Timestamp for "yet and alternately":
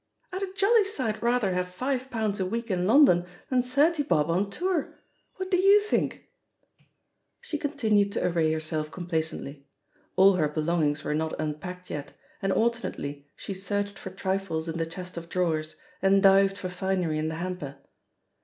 11.91-13.27